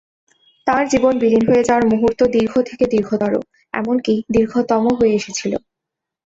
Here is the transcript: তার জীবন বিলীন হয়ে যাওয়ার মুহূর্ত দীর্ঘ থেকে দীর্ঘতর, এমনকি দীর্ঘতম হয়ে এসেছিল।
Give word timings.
তার 0.67 0.83
জীবন 0.87 1.13
বিলীন 1.19 1.43
হয়ে 1.49 1.65
যাওয়ার 1.67 1.85
মুহূর্ত 1.91 2.19
দীর্ঘ 2.35 2.53
থেকে 2.69 2.85
দীর্ঘতর, 2.93 3.33
এমনকি 3.73 4.13
দীর্ঘতম 4.35 4.83
হয়ে 4.97 5.17
এসেছিল। 5.19 5.53